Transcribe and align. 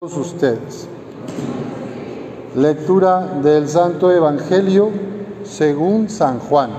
ustedes. 0.00 0.86
Lectura 2.54 3.40
del 3.42 3.68
Santo 3.68 4.12
Evangelio 4.12 4.90
según 5.42 6.08
San 6.08 6.38
Juan. 6.38 6.70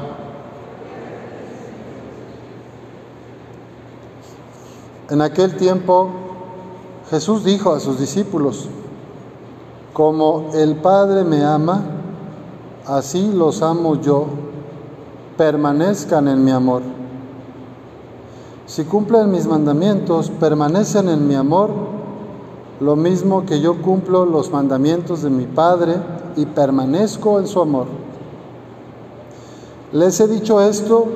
En 5.09 5.19
aquel 5.21 5.57
tiempo 5.57 6.11
Jesús 7.09 7.43
dijo 7.43 7.73
a 7.73 7.81
sus 7.81 7.99
discípulos, 7.99 8.69
como 9.91 10.51
el 10.53 10.77
Padre 10.77 11.25
me 11.25 11.43
ama, 11.43 11.81
así 12.85 13.33
los 13.33 13.61
amo 13.61 13.99
yo, 13.99 14.27
permanezcan 15.35 16.29
en 16.29 16.45
mi 16.45 16.51
amor. 16.51 16.83
Si 18.65 18.85
cumplen 18.85 19.29
mis 19.29 19.45
mandamientos, 19.45 20.29
permanecen 20.29 21.09
en 21.09 21.27
mi 21.27 21.35
amor, 21.35 21.98
lo 22.79 22.95
mismo 22.95 23.45
que 23.45 23.59
yo 23.59 23.81
cumplo 23.81 24.25
los 24.25 24.51
mandamientos 24.51 25.21
de 25.21 25.29
mi 25.29 25.45
Padre 25.45 25.95
y 26.35 26.45
permanezco 26.45 27.39
en 27.39 27.47
su 27.47 27.61
amor. 27.61 27.87
Les 29.91 30.19
he 30.19 30.27
dicho 30.27 30.61
esto 30.61 31.07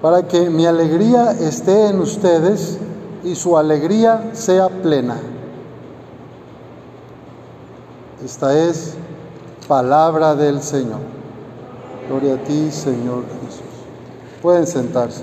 para 0.00 0.28
que 0.28 0.50
mi 0.50 0.66
alegría 0.66 1.32
esté 1.32 1.88
en 1.88 2.00
ustedes 2.00 2.78
y 3.24 3.34
su 3.34 3.56
alegría 3.56 4.30
sea 4.32 4.68
plena. 4.68 5.16
Esta 8.24 8.56
es 8.56 8.94
palabra 9.66 10.34
del 10.34 10.62
Señor. 10.62 11.00
Gloria 12.08 12.34
a 12.34 12.44
ti, 12.44 12.70
Señor 12.70 13.24
Jesús. 13.44 13.62
Pueden 14.42 14.66
sentarse. 14.66 15.22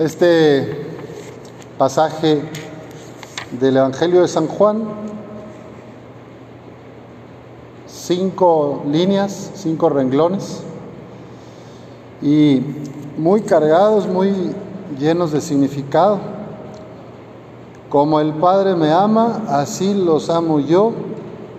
Este 0.00 0.86
pasaje 1.76 2.40
del 3.60 3.76
Evangelio 3.76 4.22
de 4.22 4.28
San 4.28 4.46
Juan, 4.46 4.84
cinco 7.86 8.82
líneas, 8.90 9.50
cinco 9.56 9.90
renglones, 9.90 10.62
y 12.22 12.62
muy 13.18 13.42
cargados, 13.42 14.08
muy 14.08 14.32
llenos 14.98 15.32
de 15.32 15.42
significado. 15.42 16.18
Como 17.90 18.20
el 18.20 18.32
Padre 18.32 18.76
me 18.76 18.90
ama, 18.90 19.42
así 19.48 19.92
los 19.92 20.30
amo 20.30 20.60
yo, 20.60 20.92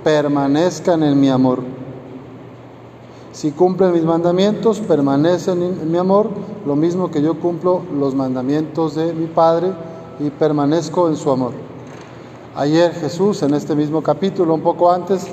permanezcan 0.03 1.03
en 1.03 1.21
mi 1.21 1.29
amor. 1.29 1.59
Si 3.33 3.51
cumplen 3.51 3.93
mis 3.93 4.03
mandamientos, 4.03 4.79
permanecen 4.79 5.63
en 5.63 5.89
mi 5.89 5.97
amor, 5.97 6.29
lo 6.65 6.75
mismo 6.75 7.09
que 7.09 7.21
yo 7.21 7.39
cumplo 7.39 7.81
los 7.97 8.13
mandamientos 8.13 8.95
de 8.95 9.13
mi 9.13 9.27
Padre 9.27 9.71
y 10.19 10.29
permanezco 10.29 11.07
en 11.07 11.15
su 11.15 11.31
amor. 11.31 11.53
Ayer 12.55 12.93
Jesús, 12.93 13.41
en 13.43 13.53
este 13.53 13.73
mismo 13.73 14.03
capítulo, 14.03 14.53
un 14.53 14.61
poco 14.61 14.91
antes, 14.91 15.25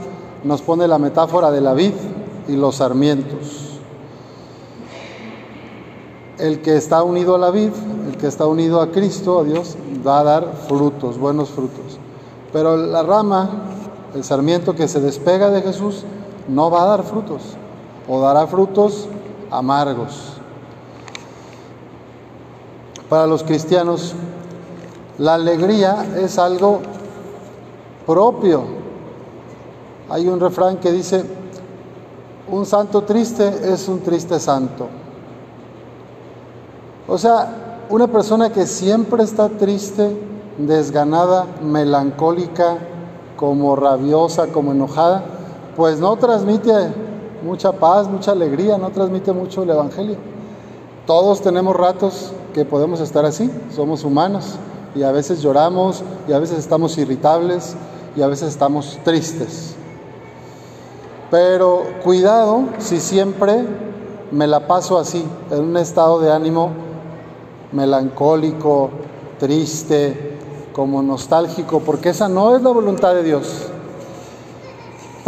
nos 0.44 0.62
pone 0.62 0.86
la 0.86 0.98
metáfora 0.98 1.50
de 1.50 1.60
la 1.60 1.74
vid 1.74 1.92
y 2.46 2.52
los 2.52 2.76
sarmientos. 2.76 3.80
El 6.38 6.62
que 6.62 6.76
está 6.76 7.02
unido 7.02 7.34
a 7.34 7.38
la 7.38 7.50
vid, 7.50 7.72
el 8.08 8.16
que 8.16 8.28
está 8.28 8.46
unido 8.46 8.80
a 8.80 8.92
Cristo, 8.92 9.40
a 9.40 9.44
Dios, 9.44 9.76
va 10.06 10.20
a 10.20 10.24
dar 10.24 10.52
frutos, 10.68 11.18
buenos 11.18 11.50
frutos. 11.50 11.98
Pero 12.52 12.76
la 12.76 13.02
rama, 13.02 13.50
el 14.14 14.22
sarmiento 14.22 14.76
que 14.76 14.86
se 14.86 15.00
despega 15.00 15.50
de 15.50 15.62
Jesús, 15.62 16.04
no 16.46 16.70
va 16.70 16.84
a 16.84 16.86
dar 16.86 17.02
frutos 17.02 17.56
o 18.08 18.20
dará 18.20 18.46
frutos 18.46 19.06
amargos. 19.50 20.32
Para 23.08 23.26
los 23.26 23.42
cristianos, 23.42 24.14
la 25.18 25.34
alegría 25.34 26.06
es 26.16 26.38
algo 26.38 26.80
propio. 28.06 28.62
Hay 30.10 30.26
un 30.26 30.40
refrán 30.40 30.78
que 30.78 30.90
dice, 30.90 31.24
un 32.50 32.64
santo 32.64 33.02
triste 33.02 33.72
es 33.72 33.88
un 33.88 34.00
triste 34.00 34.40
santo. 34.40 34.88
O 37.06 37.18
sea, 37.18 37.84
una 37.90 38.06
persona 38.06 38.50
que 38.50 38.66
siempre 38.66 39.22
está 39.22 39.48
triste, 39.48 40.16
desganada, 40.58 41.46
melancólica, 41.62 42.78
como 43.36 43.76
rabiosa, 43.76 44.48
como 44.48 44.72
enojada, 44.72 45.24
pues 45.76 46.00
no 46.00 46.16
transmite 46.16 46.72
mucha 47.42 47.72
paz, 47.72 48.08
mucha 48.08 48.32
alegría, 48.32 48.78
no 48.78 48.90
transmite 48.90 49.32
mucho 49.32 49.62
el 49.62 49.70
Evangelio. 49.70 50.16
Todos 51.06 51.40
tenemos 51.40 51.74
ratos 51.76 52.32
que 52.52 52.64
podemos 52.64 53.00
estar 53.00 53.24
así, 53.24 53.50
somos 53.74 54.04
humanos 54.04 54.56
y 54.94 55.02
a 55.02 55.12
veces 55.12 55.40
lloramos 55.42 56.02
y 56.28 56.32
a 56.32 56.38
veces 56.38 56.58
estamos 56.58 56.98
irritables 56.98 57.76
y 58.16 58.22
a 58.22 58.26
veces 58.26 58.48
estamos 58.48 58.98
tristes. 59.04 59.74
Pero 61.30 61.82
cuidado 62.02 62.64
si 62.78 63.00
siempre 63.00 63.64
me 64.30 64.46
la 64.46 64.66
paso 64.66 64.98
así, 64.98 65.24
en 65.50 65.60
un 65.60 65.76
estado 65.76 66.20
de 66.20 66.32
ánimo 66.32 66.70
melancólico, 67.72 68.90
triste, 69.38 70.36
como 70.72 71.02
nostálgico, 71.02 71.80
porque 71.80 72.10
esa 72.10 72.28
no 72.28 72.54
es 72.56 72.62
la 72.62 72.70
voluntad 72.70 73.14
de 73.14 73.22
Dios. 73.22 73.68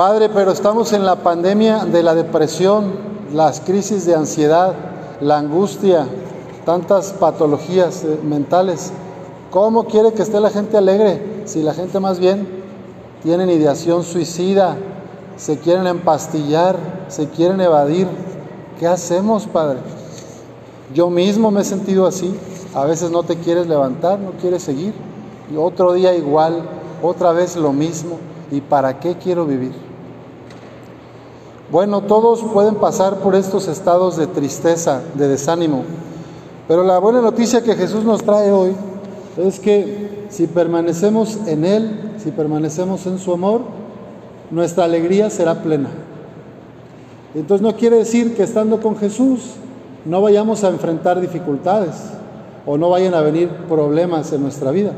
Padre, 0.00 0.30
pero 0.30 0.50
estamos 0.50 0.94
en 0.94 1.04
la 1.04 1.16
pandemia 1.16 1.84
de 1.84 2.02
la 2.02 2.14
depresión, 2.14 2.94
las 3.34 3.60
crisis 3.60 4.06
de 4.06 4.14
ansiedad, 4.14 4.72
la 5.20 5.36
angustia, 5.36 6.06
tantas 6.64 7.12
patologías 7.12 8.04
eh, 8.04 8.18
mentales. 8.24 8.92
¿Cómo 9.50 9.84
quiere 9.84 10.14
que 10.14 10.22
esté 10.22 10.40
la 10.40 10.48
gente 10.48 10.78
alegre 10.78 11.42
si 11.44 11.62
la 11.62 11.74
gente 11.74 12.00
más 12.00 12.18
bien 12.18 12.48
tiene 13.22 13.52
ideación 13.52 14.02
suicida, 14.02 14.78
se 15.36 15.58
quieren 15.58 15.86
empastillar, 15.86 16.78
se 17.08 17.28
quieren 17.28 17.60
evadir? 17.60 18.08
¿Qué 18.78 18.86
hacemos, 18.86 19.46
Padre? 19.48 19.80
Yo 20.94 21.10
mismo 21.10 21.50
me 21.50 21.60
he 21.60 21.64
sentido 21.64 22.06
así. 22.06 22.34
A 22.74 22.86
veces 22.86 23.10
no 23.10 23.22
te 23.22 23.36
quieres 23.36 23.66
levantar, 23.66 24.18
no 24.18 24.30
quieres 24.40 24.62
seguir. 24.62 24.94
Y 25.52 25.58
otro 25.58 25.92
día 25.92 26.14
igual, 26.14 26.62
otra 27.02 27.32
vez 27.32 27.54
lo 27.54 27.74
mismo. 27.74 28.16
¿Y 28.50 28.62
para 28.62 28.98
qué 28.98 29.16
quiero 29.16 29.44
vivir? 29.44 29.89
Bueno, 31.70 32.00
todos 32.00 32.42
pueden 32.42 32.74
pasar 32.74 33.18
por 33.20 33.36
estos 33.36 33.68
estados 33.68 34.16
de 34.16 34.26
tristeza, 34.26 35.02
de 35.14 35.28
desánimo, 35.28 35.84
pero 36.66 36.82
la 36.82 36.98
buena 36.98 37.20
noticia 37.20 37.62
que 37.62 37.76
Jesús 37.76 38.04
nos 38.04 38.24
trae 38.24 38.50
hoy 38.50 38.72
es 39.36 39.60
que 39.60 40.26
si 40.30 40.48
permanecemos 40.48 41.38
en 41.46 41.64
Él, 41.64 42.12
si 42.18 42.32
permanecemos 42.32 43.06
en 43.06 43.20
su 43.20 43.32
amor, 43.32 43.60
nuestra 44.50 44.84
alegría 44.84 45.30
será 45.30 45.62
plena. 45.62 45.90
Entonces 47.36 47.62
no 47.62 47.76
quiere 47.76 47.98
decir 47.98 48.34
que 48.34 48.42
estando 48.42 48.80
con 48.80 48.96
Jesús 48.96 49.52
no 50.04 50.20
vayamos 50.20 50.64
a 50.64 50.70
enfrentar 50.70 51.20
dificultades 51.20 51.94
o 52.66 52.78
no 52.78 52.90
vayan 52.90 53.14
a 53.14 53.20
venir 53.20 53.48
problemas 53.68 54.32
en 54.32 54.42
nuestra 54.42 54.72
vida. 54.72 54.92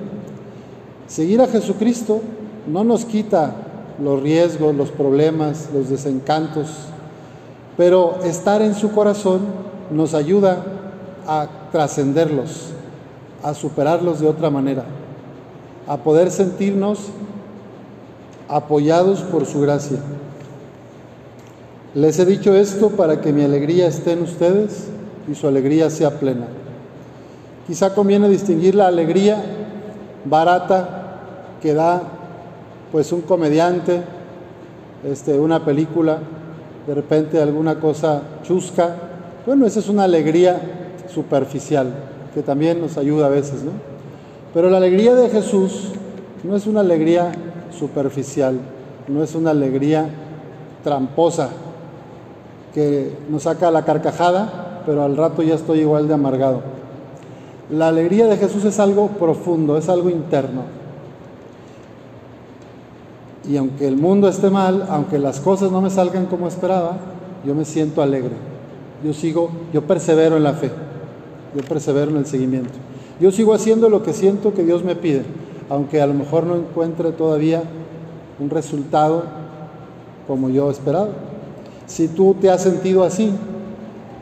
Seguir 1.07 1.43
a 1.43 1.49
Jesucristo 1.49 2.21
no 2.67 2.83
nos 2.83 3.05
quita 3.05 3.55
los 4.01 4.23
riesgos, 4.23 4.75
los 4.75 4.91
problemas, 4.91 5.69
los 5.75 5.89
desencantos, 5.89 6.69
pero 7.77 8.19
estar 8.25 8.63
en 8.63 8.75
su 8.75 8.93
corazón 8.93 9.41
nos 9.91 10.15
ayuda 10.15 10.65
a 11.27 11.49
trascenderlos, 11.71 12.69
a 13.43 13.55
superarlos 13.55 14.21
de 14.21 14.29
otra 14.29 14.51
manera, 14.51 14.85
a 15.87 15.97
poder 15.99 16.31
sentirnos 16.31 17.09
apoyados 18.49 19.21
por 19.21 19.47
su 19.47 19.61
gracia. 19.61 19.99
Les 21.95 22.19
he 22.19 22.25
dicho 22.25 22.55
esto 22.55 22.91
para 22.91 23.21
que 23.21 23.33
mi 23.33 23.43
alegría 23.43 23.87
esté 23.87 24.13
en 24.13 24.23
ustedes 24.23 24.89
y 25.31 25.35
su 25.35 25.47
alegría 25.47 25.91
sea 25.91 26.19
plena. 26.19 26.47
Quizá 27.67 27.95
conviene 27.95 28.29
distinguir 28.29 28.75
la 28.75 28.89
alegría 28.89 29.43
barata 30.25 31.03
que 31.61 31.75
da 31.75 32.03
pues 32.93 33.11
un 33.11 33.23
comediante, 33.23 34.03
este, 35.11 35.39
una 35.39 35.65
película, 35.65 36.19
de 36.87 36.95
repente 36.95 37.41
alguna 37.41 37.81
cosa 37.81 38.23
chusca. 38.45 38.95
Bueno, 39.47 39.67
esa 39.67 39.81
es 39.81 39.89
una 39.89 40.05
alegría 40.05 40.61
superficial 41.13 41.89
que 42.35 42.43
también 42.43 42.81
nos 42.81 42.99
ayuda 42.99 43.27
a 43.27 43.31
veces, 43.31 43.65
¿no? 43.65 43.73
Pero 44.53 44.69
la 44.69 44.77
alegría 44.77 45.15
de 45.15 45.31
Jesús 45.31 45.93
no 46.45 46.55
es 46.55 46.67
una 46.67 46.81
alegría 46.81 47.33
superficial, 47.77 48.59
no 49.09 49.23
es 49.23 49.35
una 49.35 49.51
alegría 49.51 50.11
tramposa 50.85 51.49
que 52.75 53.17
nos 53.31 53.45
saca 53.45 53.71
la 53.71 53.85
carcajada, 53.85 54.83
pero 54.85 55.03
al 55.03 55.17
rato 55.17 55.43
ya 55.43 55.55
estoy 55.55 55.81
igual 55.81 56.09
de 56.09 56.15
amargado. 56.15 56.61
La 57.71 57.89
alegría 57.89 58.27
de 58.27 58.37
Jesús 58.37 58.65
es 58.67 58.79
algo 58.79 59.09
profundo, 59.09 59.79
es 59.79 59.89
algo 59.89 60.11
interno. 60.11 60.82
Y 63.49 63.57
aunque 63.57 63.89
el 63.89 63.97
mundo 63.97 64.29
esté 64.29 64.51
mal, 64.51 64.87
aunque 64.89 65.19
las 65.19 65.41
cosas 65.41 65.73
no 65.73 65.81
me 65.81 65.91
salgan 65.91 66.27
como 66.27 66.47
esperaba, 66.47 66.97
yo 67.45 67.55
me 67.55 67.65
siento 67.65 68.03
alegre. 68.03 68.35
Yo 69.05 69.13
sigo, 69.13 69.51
yo 69.73 69.83
persevero 69.83 70.37
en 70.37 70.45
la 70.45 70.53
fe. 70.53 70.71
Yo 71.55 71.63
persevero 71.63 72.11
en 72.11 72.19
el 72.19 72.27
seguimiento. 72.27 72.73
Yo 73.21 73.31
sigo 73.33 73.53
haciendo 73.53 73.89
lo 73.89 74.03
que 74.03 74.13
siento 74.13 74.55
que 74.55 74.65
Dios 74.65 74.85
me 74.85 74.97
pide, 74.97 75.25
aunque 75.69 76.01
a 76.01 76.07
lo 76.07 76.15
mejor 76.15 76.45
no 76.45 76.57
encuentre 76.57 77.13
todavía 77.13 77.63
un 78.39 78.51
resultado 78.51 79.25
como 80.27 80.49
yo 80.49 80.71
esperado. 80.71 81.11
Si 81.87 82.09
tú 82.09 82.37
te 82.41 82.49
has 82.49 82.63
sentido 82.63 83.03
así, 83.03 83.33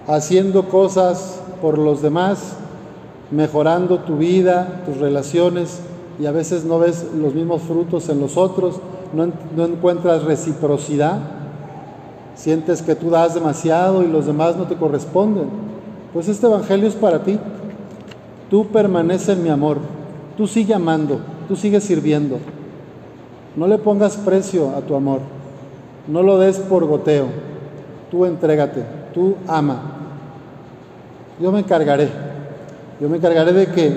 haciendo 0.07 0.69
cosas 0.69 1.41
por 1.61 1.79
los 1.79 2.03
demás, 2.03 2.55
mejorando 3.31 4.01
tu 4.01 4.17
vida, 4.17 4.83
tus 4.87 4.97
relaciones, 4.97 5.81
y 6.19 6.27
a 6.27 6.33
veces 6.33 6.65
no 6.65 6.79
ves 6.79 7.07
los 7.15 7.35
mismos 7.35 7.63
frutos 7.63 8.09
en 8.09 8.21
los 8.21 8.37
otros, 8.37 8.81
no, 9.13 9.33
no 9.57 9.65
encuentras 9.65 10.25
reciprocidad, 10.25 11.19
sientes 12.35 12.83
que 12.83 12.95
tú 12.95 13.11
das 13.11 13.35
demasiado 13.35 14.03
y 14.03 14.09
los 14.09 14.27
demás 14.27 14.57
no 14.57 14.65
te 14.65 14.77
corresponden, 14.77 15.49
pues 16.13 16.29
este 16.29 16.47
Evangelio 16.47 16.89
es 16.89 16.95
para 16.95 17.23
ti. 17.23 17.39
Tú 18.49 18.67
permanece 18.67 19.33
en 19.33 19.43
mi 19.43 19.49
amor, 19.49 19.79
tú 20.37 20.47
sigue 20.47 20.75
amando, 20.75 21.21
tú 21.47 21.55
sigues 21.55 21.85
sirviendo. 21.85 22.39
No 23.57 23.67
le 23.67 23.79
pongas 23.79 24.17
precio 24.17 24.71
a 24.77 24.81
tu 24.81 24.95
amor, 24.95 25.21
no 26.09 26.23
lo 26.23 26.39
des 26.39 26.59
por 26.59 26.85
goteo, 26.87 27.27
tú 28.11 28.25
entrégate, 28.25 28.85
tú 29.13 29.37
ama. 29.47 29.81
Yo 31.41 31.53
me 31.53 31.61
encargaré, 31.61 32.09
yo 33.01 33.09
me 33.09 33.19
encargaré 33.19 33.53
de 33.53 33.67
que 33.67 33.97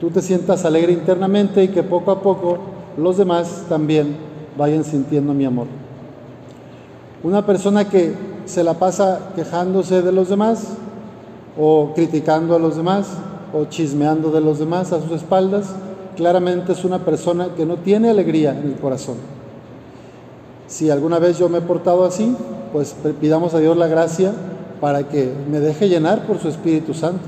tú 0.00 0.10
te 0.10 0.22
sientas 0.22 0.64
alegre 0.64 0.92
internamente 0.92 1.64
y 1.64 1.68
que 1.68 1.82
poco 1.82 2.10
a 2.10 2.20
poco 2.20 2.58
los 2.96 3.16
demás 3.16 3.64
también 3.68 4.16
vayan 4.56 4.84
sintiendo 4.84 5.34
mi 5.34 5.44
amor. 5.44 5.66
Una 7.22 7.44
persona 7.44 7.88
que 7.88 8.14
se 8.46 8.62
la 8.62 8.74
pasa 8.74 9.32
quejándose 9.34 10.02
de 10.02 10.12
los 10.12 10.28
demás 10.28 10.74
o 11.58 11.92
criticando 11.94 12.54
a 12.54 12.58
los 12.58 12.76
demás 12.76 13.08
o 13.52 13.64
chismeando 13.66 14.30
de 14.30 14.40
los 14.40 14.58
demás 14.58 14.92
a 14.92 15.00
sus 15.00 15.12
espaldas, 15.12 15.74
claramente 16.16 16.72
es 16.72 16.84
una 16.84 17.00
persona 17.00 17.48
que 17.56 17.66
no 17.66 17.76
tiene 17.76 18.10
alegría 18.10 18.58
en 18.58 18.68
el 18.68 18.76
corazón. 18.76 19.16
Si 20.66 20.90
alguna 20.90 21.18
vez 21.18 21.38
yo 21.38 21.48
me 21.48 21.58
he 21.58 21.62
portado 21.62 22.04
así, 22.04 22.34
pues 22.72 22.94
pidamos 23.20 23.54
a 23.54 23.60
Dios 23.60 23.76
la 23.76 23.86
gracia 23.86 24.32
para 24.80 25.08
que 25.08 25.32
me 25.50 25.60
deje 25.60 25.88
llenar 25.88 26.26
por 26.26 26.38
su 26.38 26.48
Espíritu 26.48 26.92
Santo. 26.92 27.22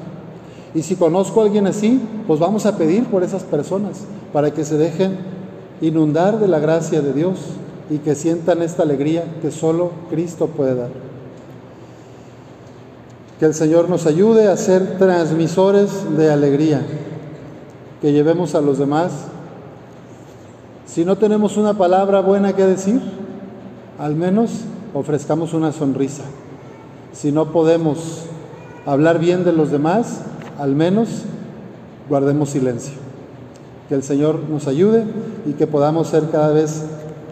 Y 0.75 0.83
si 0.83 0.97
conozco 0.97 1.41
a 1.41 1.45
alguien 1.45 1.67
así, 1.67 2.01
pues 2.27 2.41
vamos 2.41 2.67
a 2.67 2.77
pedir 2.77 3.07
por 3.07 3.23
esas 3.23 3.43
personas 3.43 4.05
para 4.33 4.53
que 4.53 4.65
se 4.65 4.77
dejen 4.77 5.38
inundar 5.81 6.39
de 6.39 6.49
la 6.49 6.59
gracia 6.59 7.03
de 7.03 7.13
Dios 7.13 7.39
y 7.91 7.99
que 7.99 8.15
sientan 8.15 8.63
esta 8.63 8.83
alegría 8.83 9.25
que 9.41 9.51
solo 9.51 9.93
Cristo 10.11 10.49
puede 10.49 10.75
dar. 10.75 10.91
Que 13.39 13.47
el 13.47 13.55
Señor 13.55 13.89
nos 13.89 14.07
ayude 14.07 14.49
a 14.49 14.57
ser 14.57 14.99
transmisores 14.99 16.17
de 16.17 16.31
alegría, 16.31 16.83
que 18.01 18.13
llevemos 18.13 18.55
a 18.55 18.61
los 18.61 18.79
demás. 18.79 19.13
Si 20.87 21.05
no 21.05 21.17
tenemos 21.17 21.57
una 21.57 21.75
palabra 21.75 22.21
buena 22.21 22.55
que 22.55 22.65
decir, 22.65 23.01
al 23.99 24.17
menos 24.17 24.63
ofrezcamos 24.93 25.55
una 25.55 25.73
sonrisa. 25.73 26.25
Si 27.13 27.33
no 27.33 27.53
podemos 27.53 28.25
hablar 28.87 29.19
bien 29.19 29.45
de 29.45 29.53
los 29.53 29.71
demás, 29.71 30.21
al 30.59 30.75
menos 30.75 31.23
guardemos 32.09 32.51
silencio. 32.51 33.08
Que 33.89 33.95
el 33.95 34.03
Señor 34.03 34.41
nos 34.49 34.67
ayude 34.67 35.05
y 35.47 35.53
que 35.53 35.67
podamos 35.67 36.09
ser 36.09 36.31
cada 36.31 36.53
vez 36.53 36.83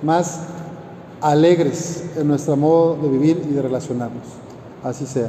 más 0.02 0.40
alegres 1.20 2.04
en 2.16 2.28
nuestro 2.28 2.56
modo 2.56 2.96
de 3.02 3.08
vivir 3.08 3.42
y 3.48 3.52
de 3.52 3.62
relacionarnos. 3.62 4.24
Así 4.82 5.06
sea. 5.06 5.28